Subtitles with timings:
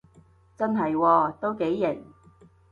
[0.57, 2.03] 真係喎，都幾型